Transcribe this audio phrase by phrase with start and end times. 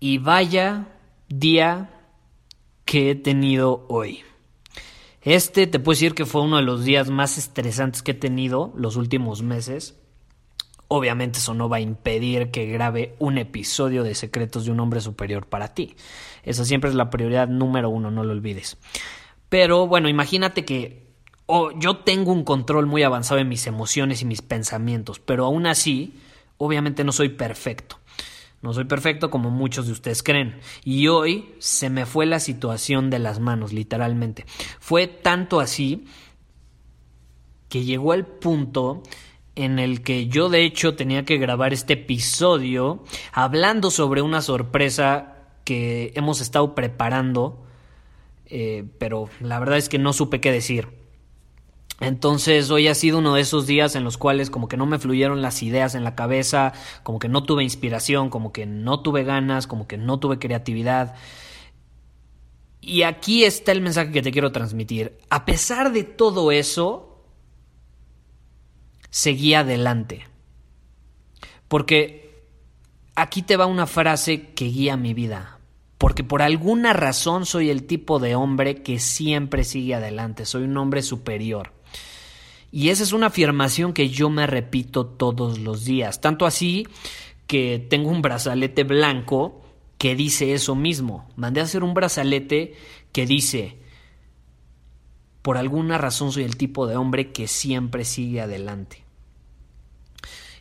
[0.00, 0.88] y vaya
[1.28, 1.90] día
[2.84, 4.20] que he tenido hoy.
[5.22, 8.72] Este te puedo decir que fue uno de los días más estresantes que he tenido
[8.76, 9.96] los últimos meses.
[10.86, 15.02] Obviamente eso no va a impedir que grabe un episodio de Secretos de un Hombre
[15.02, 15.96] Superior para ti.
[16.44, 18.78] Esa siempre es la prioridad número uno, no lo olvides.
[19.50, 21.08] Pero bueno, imagínate que
[21.78, 26.14] yo tengo un control muy avanzado en mis emociones y mis pensamientos, pero aún así
[26.56, 27.98] obviamente no soy perfecto.
[28.60, 30.58] No soy perfecto como muchos de ustedes creen.
[30.84, 34.46] Y hoy se me fue la situación de las manos, literalmente.
[34.80, 36.06] Fue tanto así
[37.68, 39.02] que llegó el punto
[39.54, 45.36] en el que yo de hecho tenía que grabar este episodio hablando sobre una sorpresa
[45.64, 47.64] que hemos estado preparando,
[48.46, 50.97] eh, pero la verdad es que no supe qué decir.
[52.00, 54.98] Entonces hoy ha sido uno de esos días en los cuales como que no me
[54.98, 59.24] fluyeron las ideas en la cabeza, como que no tuve inspiración, como que no tuve
[59.24, 61.16] ganas, como que no tuve creatividad.
[62.80, 65.18] Y aquí está el mensaje que te quiero transmitir.
[65.28, 67.24] A pesar de todo eso,
[69.10, 70.26] seguí adelante.
[71.66, 72.44] Porque
[73.16, 75.58] aquí te va una frase que guía mi vida.
[75.98, 80.46] Porque por alguna razón soy el tipo de hombre que siempre sigue adelante.
[80.46, 81.72] Soy un hombre superior.
[82.70, 86.20] Y esa es una afirmación que yo me repito todos los días.
[86.20, 86.86] Tanto así
[87.46, 89.62] que tengo un brazalete blanco
[89.96, 91.28] que dice eso mismo.
[91.36, 92.74] Mandé a hacer un brazalete
[93.12, 93.78] que dice,
[95.42, 99.07] por alguna razón soy el tipo de hombre que siempre sigue adelante.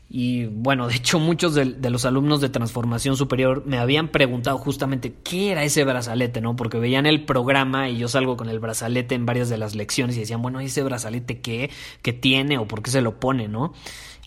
[0.09, 5.13] Y bueno, de hecho muchos de, los alumnos de transformación superior me habían preguntado justamente
[5.23, 6.55] qué era ese brazalete, ¿no?
[6.55, 10.15] Porque veían el programa y yo salgo con el brazalete en varias de las lecciones
[10.15, 11.69] y decían, bueno, ¿ese brazalete qué?
[12.01, 13.73] ¿Qué tiene o por qué se lo pone, ¿no?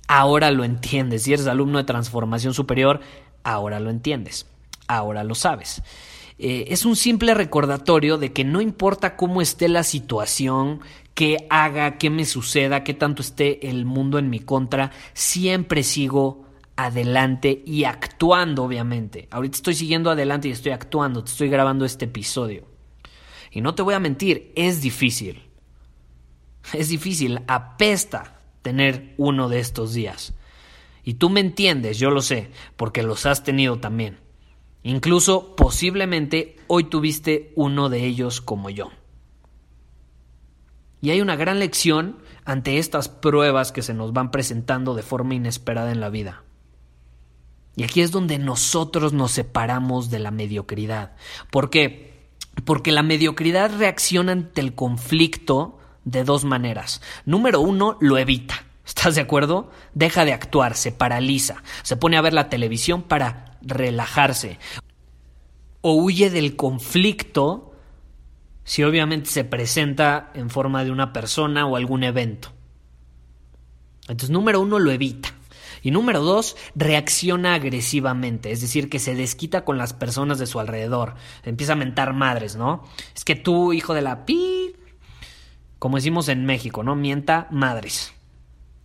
[0.06, 1.22] Ahora lo entiendes.
[1.22, 3.00] Si eres alumno de transformación superior,
[3.42, 4.46] ahora lo entiendes.
[4.86, 5.82] Ahora lo sabes.
[6.42, 10.80] Eh, es un simple recordatorio de que no importa cómo esté la situación,
[11.20, 16.46] qué haga, qué me suceda, qué tanto esté el mundo en mi contra, siempre sigo
[16.76, 19.28] adelante y actuando, obviamente.
[19.30, 22.64] Ahorita estoy siguiendo adelante y estoy actuando, te estoy grabando este episodio.
[23.50, 25.42] Y no te voy a mentir, es difícil.
[26.72, 30.32] Es difícil, apesta tener uno de estos días.
[31.04, 34.20] Y tú me entiendes, yo lo sé, porque los has tenido también.
[34.82, 38.90] Incluso posiblemente hoy tuviste uno de ellos como yo.
[41.00, 45.34] Y hay una gran lección ante estas pruebas que se nos van presentando de forma
[45.34, 46.42] inesperada en la vida.
[47.76, 51.16] Y aquí es donde nosotros nos separamos de la mediocridad.
[51.50, 52.28] ¿Por qué?
[52.64, 57.00] Porque la mediocridad reacciona ante el conflicto de dos maneras.
[57.24, 58.64] Número uno, lo evita.
[58.84, 59.70] ¿Estás de acuerdo?
[59.94, 64.58] Deja de actuar, se paraliza, se pone a ver la televisión para relajarse.
[65.80, 67.69] O huye del conflicto
[68.70, 72.52] si obviamente se presenta en forma de una persona o algún evento.
[74.02, 75.34] Entonces, número uno, lo evita.
[75.82, 80.60] Y número dos, reacciona agresivamente, es decir, que se desquita con las personas de su
[80.60, 81.16] alrededor.
[81.42, 82.84] Empieza a mentar madres, ¿no?
[83.12, 84.76] Es que tú, hijo de la pi,
[85.80, 86.94] como decimos en México, ¿no?
[86.94, 88.14] Mienta madres.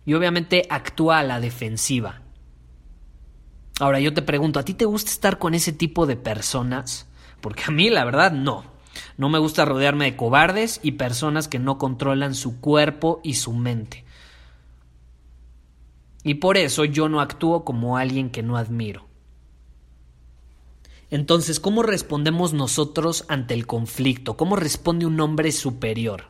[0.04, 2.22] Y obviamente actúa a la defensiva.
[3.78, 7.06] Ahora yo te pregunto, ¿a ti te gusta estar con ese tipo de personas?
[7.40, 8.74] Porque a mí, la verdad, no.
[9.16, 13.52] No me gusta rodearme de cobardes y personas que no controlan su cuerpo y su
[13.52, 14.04] mente.
[16.22, 19.06] Y por eso yo no actúo como alguien que no admiro.
[21.08, 24.36] Entonces, ¿cómo respondemos nosotros ante el conflicto?
[24.36, 26.24] ¿Cómo responde un hombre superior?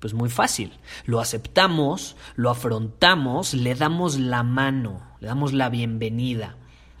[0.00, 0.72] Pues muy fácil.
[1.06, 6.56] Lo aceptamos, lo afrontamos, le damos la mano, le damos la bienvenida.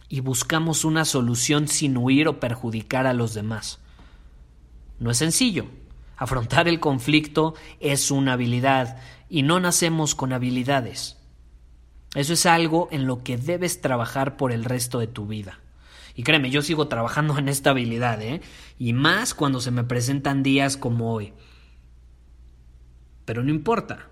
[0.08, 3.80] y buscamos una solución sin huir o perjudicar a los demás.
[4.98, 5.66] No es sencillo.
[6.16, 8.98] Afrontar el conflicto es una habilidad
[9.28, 11.18] y no nacemos con habilidades.
[12.14, 15.58] Eso es algo en lo que debes trabajar por el resto de tu vida.
[16.14, 18.40] Y créeme, yo sigo trabajando en esta habilidad, ¿eh?
[18.78, 21.32] Y más cuando se me presentan días como hoy.
[23.24, 24.08] Pero no importa.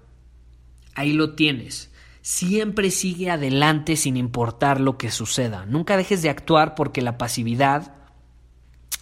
[0.95, 1.91] Ahí lo tienes.
[2.21, 5.67] Siempre sigue adelante sin importar lo que suceda.
[5.67, 7.95] Nunca dejes de actuar porque la pasividad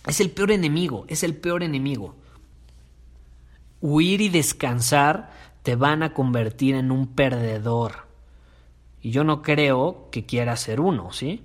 [0.07, 2.17] es el peor enemigo, es el peor enemigo.
[3.81, 5.31] Huir y descansar
[5.63, 8.07] te van a convertir en un perdedor.
[9.03, 11.43] Y yo no creo que quiera ser uno, ¿sí?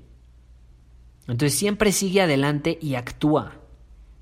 [1.27, 3.53] Entonces siempre sigue adelante y actúa.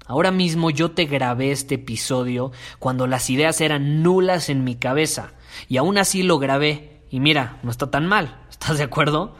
[0.06, 5.34] Ahora mismo yo te grabé este episodio cuando las ideas eran nulas en mi cabeza.
[5.70, 7.02] Y aún así lo grabé.
[7.10, 8.42] Y mira, no está tan mal.
[8.50, 9.36] ¿Estás de acuerdo?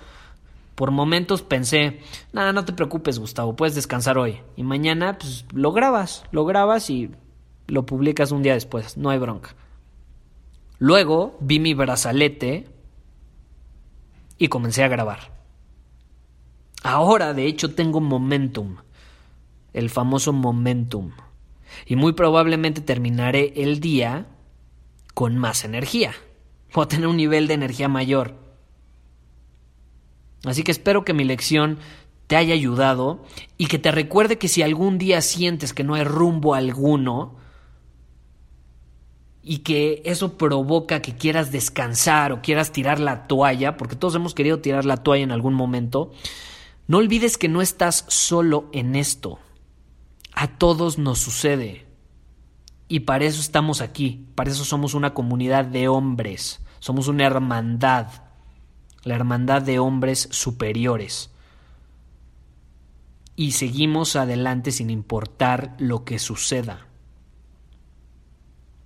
[0.76, 4.42] Por momentos pensé, nada, no te preocupes, Gustavo, puedes descansar hoy.
[4.56, 7.12] Y mañana, pues lo grabas, lo grabas y
[7.68, 9.56] lo publicas un día después, no hay bronca.
[10.80, 12.68] Luego vi mi brazalete
[14.38, 15.32] y comencé a grabar.
[16.84, 18.78] Ahora, de hecho, tengo momentum,
[19.72, 21.12] el famoso momentum.
[21.86, 24.28] Y muy probablemente terminaré el día
[25.14, 26.14] con más energía.
[26.74, 28.43] O tener un nivel de energía mayor.
[30.46, 31.80] Así que espero que mi lección
[32.28, 33.24] te haya ayudado
[33.58, 37.36] y que te recuerde que si algún día sientes que no hay rumbo alguno
[39.42, 44.34] y que eso provoca que quieras descansar o quieras tirar la toalla, porque todos hemos
[44.34, 46.12] querido tirar la toalla en algún momento,
[46.88, 49.40] no olvides que no estás solo en esto.
[50.34, 51.86] A todos nos sucede.
[52.88, 58.08] Y para eso estamos aquí, para eso somos una comunidad de hombres, somos una hermandad
[59.04, 61.30] la hermandad de hombres superiores.
[63.36, 66.88] Y seguimos adelante sin importar lo que suceda.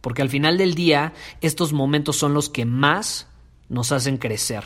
[0.02, 3.28] Porque al final del día, estos momentos son los que más
[3.68, 4.64] nos hacen crecer,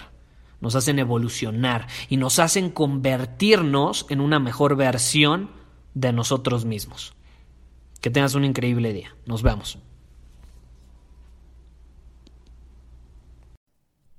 [0.59, 5.49] nos hacen evolucionar y nos hacen convertirnos en una mejor versión
[5.95, 7.13] de nosotros mismos.
[8.01, 9.15] Que tengas un increíble día.
[9.25, 9.79] Nos vemos.